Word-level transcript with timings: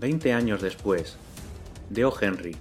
Veinte 0.00 0.32
años 0.32 0.62
después, 0.62 1.18
de 1.90 2.06
O. 2.06 2.14
Henry. 2.18 2.56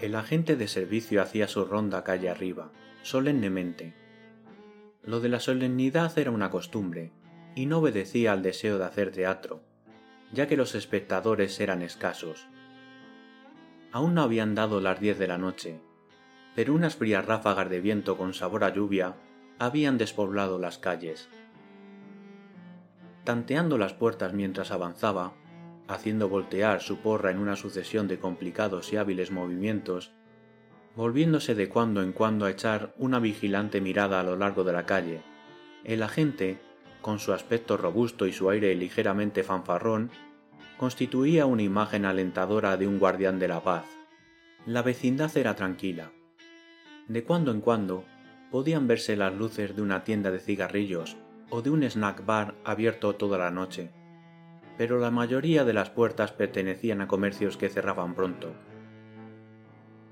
El 0.00 0.14
agente 0.14 0.56
de 0.56 0.68
servicio 0.68 1.20
hacía 1.20 1.48
su 1.48 1.66
ronda 1.66 2.02
calle 2.02 2.30
arriba, 2.30 2.72
solemnemente. 3.02 3.92
Lo 5.02 5.20
de 5.20 5.28
la 5.28 5.38
solemnidad 5.38 6.18
era 6.18 6.30
una 6.30 6.48
costumbre, 6.48 7.12
y 7.54 7.66
no 7.66 7.80
obedecía 7.80 8.32
al 8.32 8.40
deseo 8.40 8.78
de 8.78 8.86
hacer 8.86 9.10
teatro, 9.10 9.60
ya 10.32 10.46
que 10.46 10.56
los 10.56 10.74
espectadores 10.74 11.60
eran 11.60 11.82
escasos. 11.82 12.48
Aún 13.92 14.14
no 14.14 14.22
habían 14.22 14.54
dado 14.54 14.80
las 14.80 14.98
diez 14.98 15.18
de 15.18 15.28
la 15.28 15.36
noche, 15.36 15.78
pero 16.56 16.72
unas 16.72 16.96
frías 16.96 17.26
ráfagas 17.26 17.68
de 17.68 17.82
viento 17.82 18.16
con 18.16 18.32
sabor 18.32 18.64
a 18.64 18.72
lluvia 18.72 19.14
habían 19.60 19.98
despoblado 19.98 20.58
las 20.58 20.78
calles. 20.78 21.28
Tanteando 23.24 23.76
las 23.76 23.92
puertas 23.92 24.32
mientras 24.32 24.70
avanzaba, 24.70 25.34
haciendo 25.86 26.30
voltear 26.30 26.80
su 26.80 26.96
porra 27.00 27.30
en 27.30 27.38
una 27.38 27.56
sucesión 27.56 28.08
de 28.08 28.18
complicados 28.18 28.90
y 28.94 28.96
hábiles 28.96 29.30
movimientos, 29.30 30.12
volviéndose 30.96 31.54
de 31.54 31.68
cuando 31.68 32.02
en 32.02 32.12
cuando 32.12 32.46
a 32.46 32.50
echar 32.50 32.94
una 32.96 33.18
vigilante 33.18 33.82
mirada 33.82 34.18
a 34.20 34.22
lo 34.22 34.34
largo 34.34 34.64
de 34.64 34.72
la 34.72 34.86
calle, 34.86 35.20
el 35.84 36.02
agente, 36.02 36.58
con 37.02 37.18
su 37.18 37.34
aspecto 37.34 37.76
robusto 37.76 38.26
y 38.26 38.32
su 38.32 38.48
aire 38.48 38.74
ligeramente 38.74 39.42
fanfarrón, 39.42 40.10
constituía 40.78 41.44
una 41.44 41.62
imagen 41.62 42.06
alentadora 42.06 42.78
de 42.78 42.88
un 42.88 42.98
guardián 42.98 43.38
de 43.38 43.48
la 43.48 43.62
paz. 43.62 43.84
La 44.64 44.80
vecindad 44.80 45.36
era 45.36 45.54
tranquila. 45.54 46.12
De 47.08 47.24
cuando 47.24 47.50
en 47.50 47.60
cuando 47.60 48.06
podían 48.50 48.86
verse 48.86 49.16
las 49.16 49.34
luces 49.34 49.76
de 49.76 49.82
una 49.82 50.04
tienda 50.04 50.30
de 50.30 50.40
cigarrillos 50.40 51.16
o 51.50 51.62
de 51.62 51.70
un 51.70 51.82
snack 51.82 52.24
bar 52.24 52.54
abierto 52.64 53.14
toda 53.14 53.38
la 53.38 53.50
noche, 53.50 53.90
pero 54.76 54.98
la 54.98 55.10
mayoría 55.10 55.64
de 55.64 55.72
las 55.72 55.90
puertas 55.90 56.32
pertenecían 56.32 57.00
a 57.00 57.08
comercios 57.08 57.56
que 57.56 57.68
cerraban 57.68 58.14
pronto. 58.14 58.54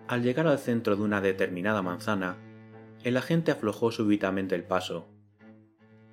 Al 0.09 0.23
llegar 0.23 0.47
al 0.47 0.59
centro 0.59 0.97
de 0.97 1.03
una 1.03 1.21
determinada 1.21 1.83
manzana, 1.83 2.37
el 3.05 3.17
agente 3.17 3.53
aflojó 3.53 3.93
súbitamente 3.93 4.55
el 4.55 4.65
paso. 4.65 5.09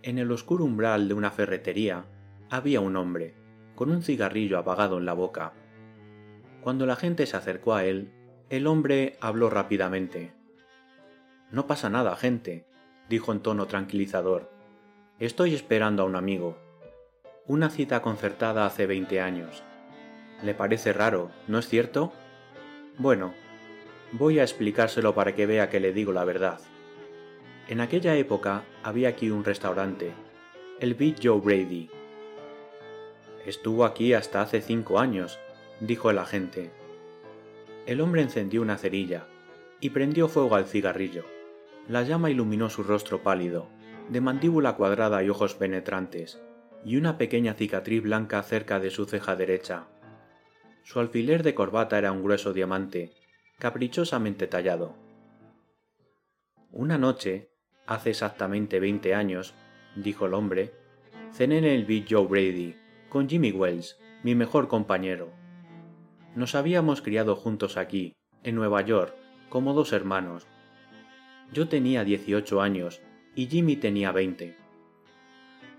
En 0.04 0.20
el 0.20 0.32
oscuro 0.32 0.66
umbral 0.66 1.08
de 1.08 1.16
una 1.16 1.32
ferretería 1.32 2.06
había 2.50 2.80
un 2.80 2.96
hombre, 2.96 3.34
con 3.76 3.90
un 3.90 4.04
cigarrillo 4.04 4.60
apagado 4.60 4.98
en 5.00 5.06
la 5.06 5.14
boca. 5.14 5.54
Cuando 6.62 6.86
la 6.86 6.96
gente 6.96 7.26
se 7.26 7.38
acercó 7.38 7.74
a 7.74 7.86
él, 7.86 8.12
el 8.50 8.68
hombre 8.68 9.18
habló 9.20 9.50
rápidamente. 9.50 10.35
No 11.52 11.68
pasa 11.68 11.90
nada, 11.90 12.16
gente, 12.16 12.66
dijo 13.10 13.32
en 13.32 13.40
tono 13.42 13.68
tranquilizador. 13.68 14.52
Estoy 15.20 15.54
esperando 15.54 16.04
a 16.04 16.06
un 16.06 16.16
amigo. 16.16 16.58
Una 17.48 17.70
cita 17.70 18.02
concertada 18.02 18.66
hace 18.66 18.88
veinte 18.88 19.22
años. 19.22 19.64
¿Le 20.44 20.54
parece 20.54 20.92
raro, 20.92 21.32
no 21.48 21.60
es 21.60 21.68
cierto? 21.68 22.12
Bueno, 22.98 23.34
voy 24.12 24.40
a 24.40 24.44
explicárselo 24.44 25.14
para 25.14 25.36
que 25.36 25.46
vea 25.46 25.70
que 25.70 25.80
le 25.80 25.94
digo 25.94 26.12
la 26.12 26.26
verdad. 26.26 26.60
En 27.68 27.82
aquella 27.82 28.16
época 28.16 28.64
había 28.84 29.10
aquí 29.10 29.30
un 29.30 29.44
restaurante, 29.44 30.14
el 30.80 30.96
Big 30.96 31.18
Joe 31.24 31.40
Brady. 31.40 31.90
Estuvo 33.46 33.86
aquí 33.86 34.14
hasta 34.14 34.42
hace 34.42 34.62
cinco 34.62 35.00
años, 35.00 35.40
dijo 35.80 36.10
el 36.10 36.18
agente. 36.18 36.72
El 37.86 38.02
hombre 38.02 38.24
encendió 38.24 38.62
una 38.62 38.78
cerilla 38.78 39.28
y 39.80 39.92
prendió 39.92 40.28
fuego 40.28 40.56
al 40.56 40.66
cigarrillo. 40.66 41.35
La 41.88 42.02
llama 42.02 42.32
iluminó 42.32 42.70
su 42.70 42.82
rostro 42.82 43.22
pálido, 43.22 43.68
de 44.10 44.20
mandíbula 44.20 44.76
cuadrada 44.76 45.24
y 45.24 45.30
ojos 45.30 45.54
penetrantes, 45.54 46.42
y 46.84 46.98
una 46.98 47.18
pequeña 47.18 47.54
cicatriz 47.54 48.02
blanca 48.02 48.42
cerca 48.42 48.80
de 48.80 48.90
su 48.90 49.06
ceja 49.06 49.36
derecha. 49.36 49.88
Su 50.84 51.00
alfiler 51.00 51.44
de 51.44 51.54
corbata 51.54 51.98
era 51.98 52.12
un 52.12 52.24
grueso 52.24 52.54
diamante, 52.54 53.14
caprichosamente 53.60 54.48
tallado. 54.48 54.96
Una 56.72 56.98
noche, 56.98 57.50
hace 57.86 58.10
exactamente 58.12 58.80
veinte 58.80 59.14
años, 59.14 59.54
dijo 59.96 60.26
el 60.26 60.34
hombre, 60.34 60.74
cené 61.32 61.60
en 61.60 61.66
el 61.66 61.86
Big 61.86 62.06
Joe 62.10 62.28
Brady, 62.28 62.76
con 63.10 63.30
Jimmy 63.30 63.52
Wells, 63.52 64.00
mi 64.24 64.34
mejor 64.34 64.68
compañero. 64.68 65.32
Nos 66.36 66.56
habíamos 66.56 67.02
criado 67.02 67.36
juntos 67.36 67.78
aquí, 67.78 68.14
en 68.44 68.56
Nueva 68.56 68.82
York, 68.82 69.16
como 69.50 69.74
dos 69.74 69.94
hermanos, 69.94 70.48
yo 71.52 71.68
tenía 71.68 72.04
18 72.04 72.62
años 72.62 73.02
y 73.36 73.48
Jimmy 73.48 73.76
tenía 73.76 74.12
20. 74.12 74.58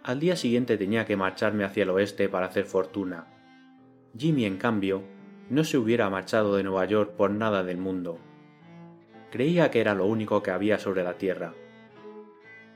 Al 0.03 0.21
día 0.21 0.37
siguiente 0.37 0.79
tenía 0.79 1.05
que 1.05 1.17
marcharme 1.17 1.65
hacia 1.65 1.83
el 1.83 1.91
oeste 1.91 2.29
para 2.29 2.47
hacer 2.47 2.65
fortuna. 2.65 3.27
Jimmy, 4.17 4.45
en 4.45 4.57
cambio, 4.57 5.03
no 5.51 5.65
se 5.65 5.79
hubiera 5.79 6.09
marchado 6.09 6.57
de 6.57 6.63
Nueva 6.63 6.85
York 6.85 7.15
por 7.17 7.31
nada 7.31 7.65
del 7.65 7.79
mundo. 7.79 8.19
Creía 9.31 9.71
que 9.71 9.81
era 9.81 9.95
lo 9.95 10.07
único 10.07 10.43
que 10.43 10.53
había 10.53 10.79
sobre 10.79 11.03
la 11.03 11.19
tierra. 11.19 11.55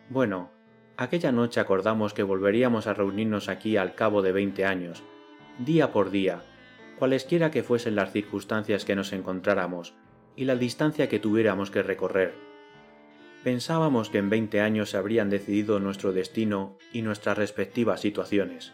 Bueno, 0.08 0.50
aquella 0.96 1.30
noche 1.30 1.60
acordamos 1.60 2.14
que 2.14 2.24
volveríamos 2.24 2.86
a 2.86 2.94
reunirnos 2.94 3.48
aquí 3.48 3.76
al 3.76 3.94
cabo 3.94 4.22
de 4.22 4.32
veinte 4.32 4.64
años, 4.64 5.04
día 5.58 5.92
por 5.92 6.10
día, 6.10 6.42
cualesquiera 6.98 7.50
que 7.50 7.62
fuesen 7.62 7.94
las 7.94 8.12
circunstancias 8.12 8.84
que 8.84 8.96
nos 8.96 9.12
encontráramos 9.12 9.94
y 10.34 10.44
la 10.44 10.56
distancia 10.56 11.08
que 11.08 11.20
tuviéramos 11.20 11.70
que 11.70 11.82
recorrer 11.82 12.50
pensábamos 13.42 14.10
que 14.10 14.18
en 14.18 14.30
veinte 14.30 14.60
años 14.60 14.90
se 14.90 14.96
habrían 14.96 15.30
decidido 15.30 15.80
nuestro 15.80 16.12
destino 16.12 16.76
y 16.92 17.02
nuestras 17.02 17.38
respectivas 17.38 18.00
situaciones. 18.00 18.72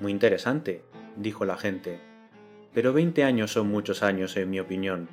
Muy 0.00 0.12
interesante, 0.12 0.84
dijo 1.16 1.44
la 1.44 1.56
gente, 1.56 2.00
pero 2.72 2.92
veinte 2.92 3.24
años 3.24 3.52
son 3.52 3.68
muchos 3.68 4.02
años, 4.02 4.36
en 4.36 4.50
mi 4.50 4.60
opinión. 4.60 5.08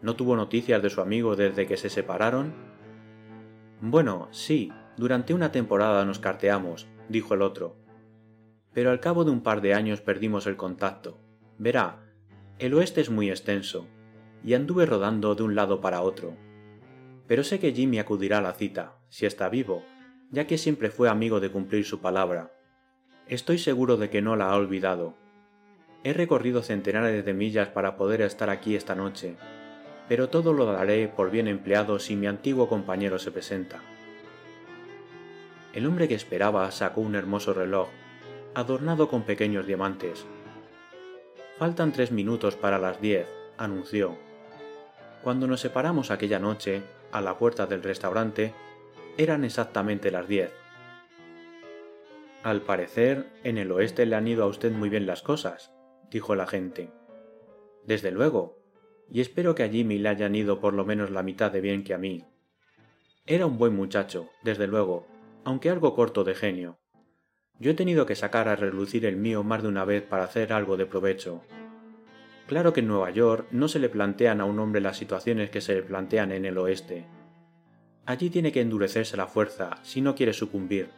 ¿No 0.00 0.16
tuvo 0.16 0.36
noticias 0.36 0.82
de 0.82 0.90
su 0.90 1.00
amigo 1.00 1.36
desde 1.36 1.66
que 1.66 1.76
se 1.76 1.88
separaron? 1.88 2.52
Bueno, 3.80 4.28
sí, 4.30 4.70
durante 4.96 5.32
una 5.32 5.52
temporada 5.52 6.04
nos 6.04 6.18
carteamos, 6.18 6.88
dijo 7.08 7.34
el 7.34 7.42
otro. 7.42 7.76
Pero 8.72 8.90
al 8.90 9.00
cabo 9.00 9.24
de 9.24 9.30
un 9.30 9.42
par 9.42 9.60
de 9.60 9.74
años 9.74 10.00
perdimos 10.00 10.46
el 10.46 10.56
contacto. 10.56 11.18
Verá, 11.58 12.04
el 12.58 12.74
oeste 12.74 13.00
es 13.00 13.10
muy 13.10 13.30
extenso, 13.30 13.86
y 14.44 14.54
anduve 14.54 14.86
rodando 14.86 15.34
de 15.34 15.42
un 15.42 15.54
lado 15.54 15.80
para 15.80 16.02
otro, 16.02 16.36
pero 17.26 17.44
sé 17.44 17.58
que 17.58 17.72
Jimmy 17.72 17.98
acudirá 17.98 18.38
a 18.38 18.42
la 18.42 18.52
cita, 18.52 18.96
si 19.08 19.26
está 19.26 19.48
vivo, 19.48 19.84
ya 20.30 20.46
que 20.46 20.58
siempre 20.58 20.90
fue 20.90 21.08
amigo 21.08 21.40
de 21.40 21.50
cumplir 21.50 21.84
su 21.84 22.00
palabra. 22.00 22.52
Estoy 23.26 23.58
seguro 23.58 23.96
de 23.96 24.10
que 24.10 24.22
no 24.22 24.36
la 24.36 24.50
ha 24.50 24.56
olvidado. 24.56 25.14
He 26.04 26.12
recorrido 26.12 26.62
centenares 26.62 27.24
de 27.24 27.34
millas 27.34 27.68
para 27.68 27.96
poder 27.96 28.22
estar 28.22 28.50
aquí 28.50 28.74
esta 28.74 28.94
noche, 28.94 29.36
pero 30.08 30.28
todo 30.28 30.52
lo 30.52 30.66
daré 30.66 31.08
por 31.08 31.30
bien 31.30 31.48
empleado 31.48 31.98
si 31.98 32.16
mi 32.16 32.26
antiguo 32.26 32.68
compañero 32.68 33.18
se 33.18 33.30
presenta. 33.30 33.80
El 35.72 35.86
hombre 35.86 36.08
que 36.08 36.14
esperaba 36.14 36.70
sacó 36.70 37.00
un 37.00 37.14
hermoso 37.14 37.54
reloj, 37.54 37.88
adornado 38.54 39.08
con 39.08 39.22
pequeños 39.22 39.66
diamantes. 39.66 40.26
Faltan 41.58 41.92
tres 41.92 42.10
minutos 42.10 42.56
para 42.56 42.78
las 42.78 43.00
diez, 43.00 43.28
anunció. 43.56 44.18
Cuando 45.22 45.46
nos 45.46 45.60
separamos 45.60 46.10
aquella 46.10 46.40
noche, 46.40 46.82
a 47.12 47.20
la 47.20 47.38
puerta 47.38 47.66
del 47.66 47.82
restaurante, 47.82 48.54
eran 49.16 49.44
exactamente 49.44 50.10
las 50.10 50.26
diez. 50.26 50.52
Al 52.42 52.62
parecer, 52.62 53.26
en 53.44 53.56
el 53.56 53.70
oeste 53.70 54.04
le 54.04 54.16
han 54.16 54.26
ido 54.26 54.42
a 54.42 54.48
usted 54.48 54.72
muy 54.72 54.88
bien 54.88 55.06
las 55.06 55.22
cosas, 55.22 55.72
dijo 56.10 56.34
el 56.34 56.40
agente. 56.40 56.90
Desde 57.84 58.10
luego, 58.10 58.58
y 59.08 59.20
espero 59.20 59.54
que 59.54 59.62
a 59.62 59.68
Jimmy 59.68 59.98
le 59.98 60.08
hayan 60.08 60.34
ido 60.34 60.60
por 60.60 60.74
lo 60.74 60.84
menos 60.84 61.10
la 61.10 61.22
mitad 61.22 61.52
de 61.52 61.60
bien 61.60 61.84
que 61.84 61.94
a 61.94 61.98
mí. 61.98 62.24
Era 63.24 63.46
un 63.46 63.58
buen 63.58 63.76
muchacho, 63.76 64.28
desde 64.42 64.66
luego, 64.66 65.06
aunque 65.44 65.70
algo 65.70 65.94
corto 65.94 66.24
de 66.24 66.34
genio. 66.34 66.80
Yo 67.60 67.70
he 67.70 67.74
tenido 67.74 68.06
que 68.06 68.16
sacar 68.16 68.48
a 68.48 68.56
relucir 68.56 69.06
el 69.06 69.16
mío 69.16 69.44
más 69.44 69.62
de 69.62 69.68
una 69.68 69.84
vez 69.84 70.02
para 70.02 70.24
hacer 70.24 70.52
algo 70.52 70.76
de 70.76 70.86
provecho, 70.86 71.42
Claro 72.46 72.72
que 72.72 72.80
en 72.80 72.88
Nueva 72.88 73.10
York 73.10 73.46
no 73.50 73.68
se 73.68 73.78
le 73.78 73.88
plantean 73.88 74.40
a 74.40 74.44
un 74.44 74.58
hombre 74.58 74.80
las 74.80 74.96
situaciones 74.96 75.50
que 75.50 75.60
se 75.60 75.74
le 75.74 75.82
plantean 75.82 76.32
en 76.32 76.44
el 76.44 76.58
oeste. 76.58 77.06
Allí 78.04 78.30
tiene 78.30 78.52
que 78.52 78.60
endurecerse 78.60 79.16
la 79.16 79.26
fuerza 79.26 79.78
si 79.82 80.00
no 80.00 80.14
quiere 80.14 80.32
sucumbir. 80.32 80.90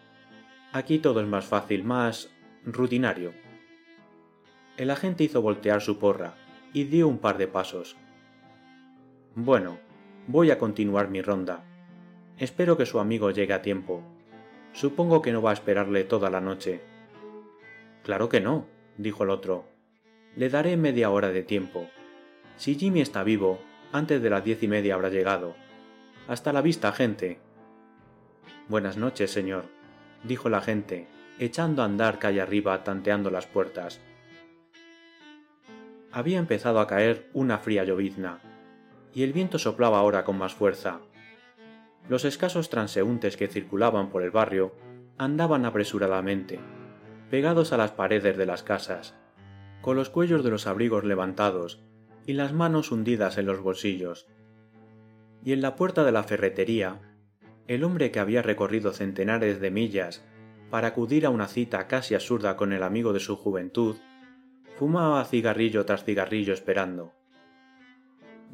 Aquí 0.73 0.99
todo 0.99 1.21
es 1.21 1.27
más 1.27 1.45
fácil, 1.45 1.85
más 1.85 2.31
rutinario. 2.65 3.33
El 4.77 4.91
agente 4.91 5.25
hizo 5.25 5.43
voltear 5.43 5.81
su 5.83 5.99
porra 5.99 6.35
y 6.73 6.85
dio 6.85 7.07
un 7.07 7.19
par 7.19 7.39
de 7.39 7.47
pasos. 7.47 7.97
Bueno, 9.37 9.79
voy 10.27 10.51
a 10.51 10.59
continuar 10.59 11.09
mi 11.09 11.21
ronda. 11.21 11.65
Espero 12.39 12.77
que 12.77 12.87
su 12.87 12.99
amigo 12.99 13.31
llegue 13.31 13.53
a 13.53 13.63
tiempo. 13.63 14.03
Supongo 14.73 15.23
que 15.23 15.31
no 15.31 15.43
va 15.43 15.51
a 15.51 15.55
esperarle 15.55 16.03
toda 16.03 16.31
la 16.31 16.41
noche. 16.41 16.81
Claro 18.03 18.29
que 18.29 18.41
no, 18.41 18.67
dijo 18.97 19.23
el 19.23 19.31
otro. 19.31 19.74
Le 20.37 20.49
daré 20.49 20.77
media 20.77 21.11
hora 21.11 21.29
de 21.29 21.45
tiempo. 21.45 21.89
Si 22.57 22.75
Jimmy 22.75 23.01
está 23.01 23.23
vivo, 23.23 23.61
antes 23.93 24.21
de 24.21 24.31
las 24.31 24.45
diez 24.45 24.63
y 24.65 24.69
media 24.69 24.95
habrá 24.95 25.09
llegado. 25.09 25.55
Hasta 26.27 26.53
la 26.53 26.61
vista, 26.61 26.91
gente. 26.91 27.39
Buenas 28.69 28.97
noches, 28.97 29.31
señor, 29.31 29.67
dijo 30.25 30.49
la 30.49 30.61
gente, 30.61 31.07
echando 31.39 31.83
a 31.83 31.85
andar 31.85 32.19
calle 32.19 32.41
arriba 32.41 32.83
tanteando 32.83 33.31
las 33.31 33.47
puertas. 33.47 34.01
Había 36.11 36.39
empezado 36.39 36.81
a 36.81 36.89
caer 36.89 37.29
una 37.33 37.59
fría 37.59 37.85
llovizna, 37.85 38.41
y 39.13 39.23
el 39.23 39.33
viento 39.33 39.59
soplaba 39.59 39.99
ahora 39.99 40.25
con 40.25 40.37
más 40.37 40.55
fuerza. 40.55 41.01
Los 42.09 42.25
escasos 42.25 42.71
transeúntes 42.71 43.37
que 43.37 43.47
circulaban 43.49 44.11
por 44.11 44.23
el 44.23 44.33
barrio 44.33 44.75
andaban 45.17 45.65
apresuradamente, 45.65 46.59
pegados 47.31 47.73
a 47.73 47.77
las 47.77 47.93
paredes 47.93 48.37
de 48.37 48.47
las 48.47 48.63
casas, 48.63 49.15
con 49.85 49.97
los 49.97 50.09
cuellos 50.09 50.43
de 50.43 50.49
los 50.49 50.67
abrigos 50.67 51.05
levantados 51.05 51.79
y 52.25 52.33
las 52.33 52.55
manos 52.55 52.91
hundidas 52.91 53.37
en 53.37 53.45
los 53.45 53.61
bolsillos. 53.61 54.27
Y 55.45 55.53
en 55.53 55.61
la 55.61 55.77
puerta 55.77 56.05
de 56.05 56.11
la 56.11 56.23
ferretería, 56.23 57.03
el 57.67 57.85
hombre 57.85 58.11
que 58.11 58.19
había 58.19 58.41
recorrido 58.41 58.95
centenares 58.95 59.61
de 59.61 59.71
millas 59.71 60.25
para 60.71 60.89
acudir 60.89 61.27
a 61.27 61.31
una 61.31 61.49
cita 61.49 61.87
casi 61.87 62.15
absurda 62.15 62.57
con 62.57 62.73
el 62.73 62.83
amigo 62.83 63.13
de 63.13 63.21
su 63.21 63.37
juventud, 63.37 63.97
fumaba 64.79 65.23
cigarrillo 65.27 65.85
tras 65.85 66.03
cigarrillo 66.03 66.55
esperando. 66.55 67.13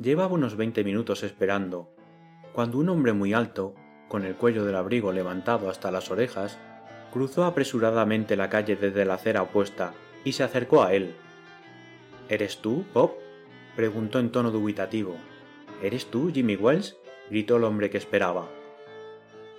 Llevaba 0.03 0.35
unos 0.35 0.57
veinte 0.57 0.83
minutos 0.83 1.23
esperando, 1.23 1.95
cuando 2.53 2.79
un 2.79 2.89
hombre 2.89 3.13
muy 3.13 3.35
alto, 3.35 3.77
con 4.09 4.25
el 4.25 4.35
cuello 4.35 4.65
del 4.65 4.75
abrigo 4.75 5.13
levantado 5.13 5.71
hasta 5.71 5.93
las 5.93 6.11
orejas, 6.11 6.59
cruzó 7.13 7.45
apresuradamente 7.45 8.35
la 8.35 8.49
calle 8.49 8.75
desde 8.75 9.05
la 9.05 9.15
acera 9.15 9.43
opuesta 9.43 9.95
y 10.25 10.33
se 10.33 10.43
acercó 10.43 10.83
a 10.83 10.95
él. 10.95 11.15
¿Eres 12.29 12.59
tú, 12.59 12.85
Bob? 12.95 13.15
preguntó 13.77 14.19
en 14.19 14.31
tono 14.31 14.51
dubitativo. 14.51 15.17
¿Eres 15.83 16.07
tú, 16.07 16.31
Jimmy 16.33 16.57
Wells? 16.57 16.97
gritó 17.31 17.57
el 17.57 17.65
hombre 17.65 17.91
que 17.91 17.99
esperaba. 17.99 18.49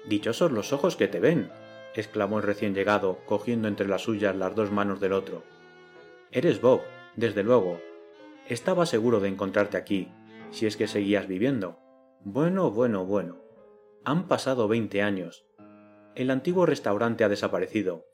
Dichosos 0.06 0.52
los 0.52 0.74
ojos 0.74 0.96
que 0.96 1.08
te 1.08 1.20
ven, 1.20 1.52
exclamó 1.96 2.38
el 2.38 2.44
recién 2.44 2.74
llegado, 2.74 3.20
cogiendo 3.26 3.68
entre 3.68 3.88
las 3.88 4.04
suyas 4.04 4.36
las 4.36 4.56
dos 4.56 4.72
manos 4.72 5.00
del 5.00 5.14
otro. 5.14 5.44
Eres 6.32 6.62
Bob, 6.62 6.82
desde 7.16 7.44
luego. 7.44 7.80
Estaba 8.48 8.86
seguro 8.86 9.20
de 9.20 9.30
encontrarte 9.30 9.78
aquí, 9.78 10.10
si 10.52 10.66
es 10.66 10.78
que 10.78 10.88
seguías 10.88 11.28
viviendo. 11.28 11.80
Bueno, 12.24 12.72
bueno, 12.72 13.06
bueno. 13.06 13.38
Han 14.04 14.28
pasado 14.28 14.68
veinte 14.68 15.02
años. 15.02 15.46
El 16.16 16.32
antiguo 16.32 16.66
restaurante 16.66 17.24
ha 17.24 17.30
desaparecido. 17.30 18.06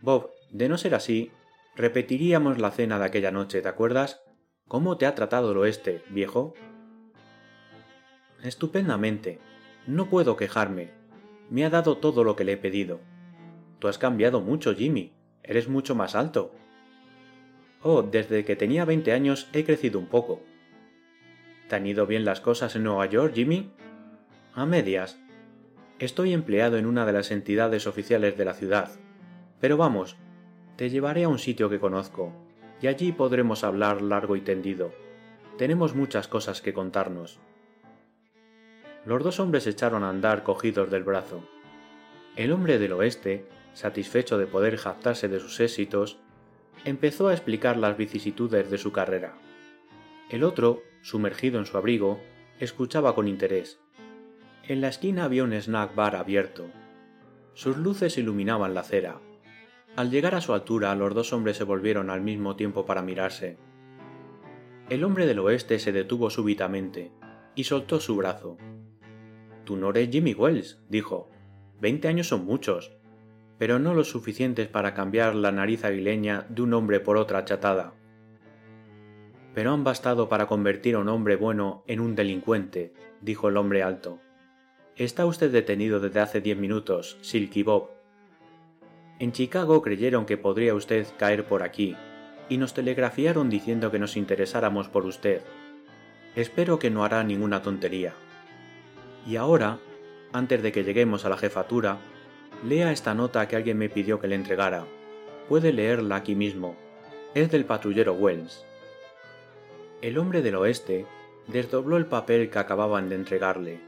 Bob, 0.00 0.30
de 0.50 0.68
no 0.68 0.78
ser 0.78 0.94
así, 0.94 1.30
repetiríamos 1.76 2.58
la 2.58 2.70
cena 2.70 2.98
de 2.98 3.04
aquella 3.04 3.30
noche, 3.30 3.62
¿te 3.62 3.68
acuerdas? 3.68 4.22
¿Cómo 4.68 4.96
te 4.96 5.06
ha 5.06 5.14
tratado 5.14 5.52
el 5.52 5.58
oeste, 5.58 6.02
viejo? 6.08 6.54
Estupendamente. 8.42 9.38
No 9.86 10.08
puedo 10.08 10.36
quejarme. 10.36 10.90
Me 11.50 11.64
ha 11.64 11.70
dado 11.70 11.98
todo 11.98 12.24
lo 12.24 12.36
que 12.36 12.44
le 12.44 12.52
he 12.52 12.56
pedido. 12.56 13.00
Tú 13.78 13.88
has 13.88 13.98
cambiado 13.98 14.40
mucho, 14.40 14.74
Jimmy. 14.74 15.12
Eres 15.42 15.68
mucho 15.68 15.94
más 15.94 16.14
alto. 16.14 16.54
Oh, 17.82 18.02
desde 18.02 18.44
que 18.44 18.56
tenía 18.56 18.86
veinte 18.86 19.12
años 19.12 19.48
he 19.52 19.64
crecido 19.64 19.98
un 19.98 20.06
poco. 20.06 20.40
¿Te 21.68 21.76
han 21.76 21.86
ido 21.86 22.06
bien 22.06 22.24
las 22.24 22.40
cosas 22.40 22.76
en 22.76 22.84
Nueva 22.84 23.06
York, 23.06 23.34
Jimmy? 23.34 23.72
A 24.54 24.64
medias. 24.64 25.18
Estoy 25.98 26.32
empleado 26.32 26.78
en 26.78 26.86
una 26.86 27.04
de 27.04 27.12
las 27.12 27.30
entidades 27.30 27.86
oficiales 27.86 28.38
de 28.38 28.44
la 28.44 28.54
ciudad. 28.54 28.90
Pero 29.60 29.76
vamos, 29.76 30.16
te 30.76 30.90
llevaré 30.90 31.24
a 31.24 31.28
un 31.28 31.38
sitio 31.38 31.70
que 31.70 31.78
conozco, 31.78 32.32
y 32.80 32.88
allí 32.88 33.12
podremos 33.12 33.64
hablar 33.64 34.02
largo 34.02 34.36
y 34.36 34.40
tendido. 34.40 34.92
Tenemos 35.56 35.94
muchas 35.94 36.26
cosas 36.26 36.60
que 36.60 36.74
contarnos. 36.74 37.38
Los 39.06 39.22
dos 39.22 39.38
hombres 39.38 39.66
echaron 39.66 40.02
a 40.02 40.08
andar 40.08 40.42
cogidos 40.42 40.90
del 40.90 41.04
brazo. 41.04 41.44
El 42.36 42.50
hombre 42.52 42.78
del 42.78 42.92
oeste, 42.92 43.46
satisfecho 43.72 44.38
de 44.38 44.46
poder 44.46 44.76
jactarse 44.76 45.28
de 45.28 45.38
sus 45.38 45.60
éxitos, 45.60 46.18
empezó 46.84 47.28
a 47.28 47.32
explicar 47.32 47.76
las 47.76 47.96
vicisitudes 47.96 48.70
de 48.70 48.78
su 48.78 48.90
carrera. 48.92 49.34
El 50.30 50.42
otro, 50.42 50.82
sumergido 51.02 51.58
en 51.58 51.66
su 51.66 51.76
abrigo, 51.76 52.18
escuchaba 52.58 53.14
con 53.14 53.28
interés. 53.28 53.78
En 54.66 54.80
la 54.80 54.88
esquina 54.88 55.24
había 55.24 55.44
un 55.44 55.52
snack 55.52 55.94
bar 55.94 56.16
abierto. 56.16 56.66
Sus 57.52 57.76
luces 57.76 58.18
iluminaban 58.18 58.74
la 58.74 58.80
acera. 58.80 59.20
Al 59.96 60.10
llegar 60.10 60.34
a 60.34 60.40
su 60.40 60.52
altura, 60.52 60.94
los 60.94 61.14
dos 61.14 61.32
hombres 61.32 61.56
se 61.56 61.64
volvieron 61.64 62.10
al 62.10 62.20
mismo 62.20 62.56
tiempo 62.56 62.84
para 62.84 63.02
mirarse. 63.02 63.56
El 64.88 65.04
hombre 65.04 65.26
del 65.26 65.38
oeste 65.38 65.78
se 65.78 65.92
detuvo 65.92 66.30
súbitamente 66.30 67.12
y 67.54 67.64
soltó 67.64 68.00
su 68.00 68.16
brazo. 68.16 68.56
Tú 69.64 69.76
no 69.76 69.90
eres 69.90 70.10
Jimmy 70.10 70.34
Wells, 70.34 70.82
dijo. 70.88 71.30
Veinte 71.80 72.08
años 72.08 72.28
son 72.28 72.44
muchos, 72.44 72.96
pero 73.58 73.78
no 73.78 73.94
los 73.94 74.08
suficientes 74.10 74.68
para 74.68 74.94
cambiar 74.94 75.34
la 75.34 75.52
nariz 75.52 75.84
aguileña 75.84 76.46
de 76.48 76.62
un 76.62 76.74
hombre 76.74 77.00
por 77.00 77.16
otra 77.16 77.38
achatada 77.38 77.94
pero 79.54 79.72
han 79.72 79.84
bastado 79.84 80.28
para 80.28 80.46
convertir 80.46 80.96
a 80.96 80.98
un 80.98 81.08
hombre 81.08 81.36
bueno 81.36 81.84
en 81.86 82.00
un 82.00 82.16
delincuente, 82.16 82.92
dijo 83.20 83.48
el 83.48 83.56
hombre 83.56 83.82
alto. 83.82 84.18
Está 84.96 85.26
usted 85.26 85.50
detenido 85.50 86.00
desde 86.00 86.20
hace 86.20 86.40
diez 86.40 86.58
minutos, 86.58 87.18
Silky 87.22 87.62
Bob. 87.62 87.90
En 89.18 89.32
Chicago 89.32 89.80
creyeron 89.80 90.26
que 90.26 90.36
podría 90.36 90.74
usted 90.74 91.06
caer 91.18 91.44
por 91.44 91.62
aquí, 91.62 91.96
y 92.48 92.58
nos 92.58 92.74
telegrafiaron 92.74 93.48
diciendo 93.48 93.90
que 93.90 93.98
nos 93.98 94.16
interesáramos 94.16 94.88
por 94.88 95.06
usted. 95.06 95.42
Espero 96.34 96.78
que 96.78 96.90
no 96.90 97.04
hará 97.04 97.22
ninguna 97.22 97.62
tontería. 97.62 98.12
Y 99.26 99.36
ahora, 99.36 99.78
antes 100.32 100.62
de 100.62 100.72
que 100.72 100.82
lleguemos 100.82 101.24
a 101.24 101.28
la 101.28 101.36
jefatura, 101.36 101.98
lea 102.66 102.90
esta 102.90 103.14
nota 103.14 103.46
que 103.46 103.56
alguien 103.56 103.78
me 103.78 103.88
pidió 103.88 104.20
que 104.20 104.28
le 104.28 104.34
entregara. 104.34 104.84
Puede 105.48 105.72
leerla 105.72 106.16
aquí 106.16 106.34
mismo. 106.34 106.76
Es 107.34 107.50
del 107.50 107.64
patrullero 107.64 108.14
Wells. 108.14 108.64
El 110.02 110.18
hombre 110.18 110.42
del 110.42 110.56
oeste 110.56 111.06
desdobló 111.46 111.96
el 111.96 112.06
papel 112.06 112.50
que 112.50 112.58
acababan 112.58 113.08
de 113.08 113.14
entregarle. 113.14 113.80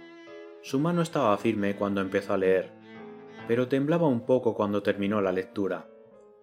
Su 0.63 0.79
mano 0.79 1.03
estaba 1.03 1.37
firme 1.37 1.75
cuando 1.75 2.01
empezó 2.01 2.35
a 2.35 2.39
leer, 2.39 2.76
pero 3.47 3.69
temblaba 3.69 4.09
un 4.09 4.27
poco 4.27 4.55
cuando 4.55 4.83
terminó 4.83 5.21
la 5.21 5.33
lectura. 5.33 5.89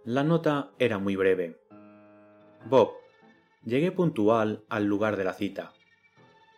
La 0.06 0.24
nota 0.24 0.72
era 0.80 1.00
muy 1.00 1.16
breve. 1.16 1.60
Bob, 2.66 2.92
llegué 3.64 3.92
puntual 3.92 4.64
al 4.70 4.86
lugar 4.86 5.18
de 5.18 5.24
la 5.24 5.34
cita. 5.34 5.74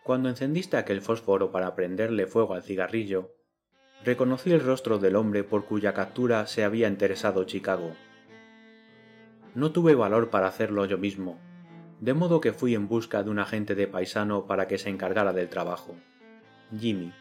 Cuando 0.04 0.30
encendiste 0.30 0.78
aquel 0.78 1.02
fósforo 1.02 1.52
para 1.52 1.76
prenderle 1.76 2.28
fuego 2.28 2.54
al 2.54 2.64
cigarrillo, 2.64 3.32
reconocí 4.04 4.52
el 4.52 4.62
rostro 4.62 5.00
del 5.00 5.16
hombre 5.16 5.44
por 5.44 5.66
cuya 5.66 5.94
captura 5.94 6.46
se 6.46 6.64
había 6.64 6.88
interesado 6.88 7.44
Chicago. 7.46 7.94
No 9.56 9.72
tuve 9.72 9.96
valor 9.96 10.30
para 10.30 10.48
hacerlo 10.48 10.86
yo 10.86 10.98
mismo, 10.98 11.40
de 12.02 12.14
modo 12.14 12.40
que 12.42 12.54
fui 12.54 12.76
en 12.76 12.88
busca 12.88 13.24
de 13.24 13.30
un 13.32 13.40
agente 13.40 13.74
de 13.74 13.88
paisano 13.88 14.46
para 14.46 14.68
que 14.68 14.78
se 14.78 14.90
encargara 14.90 15.34
del 15.34 15.50
trabajo. 15.50 15.96
Jimmy. 16.78 17.14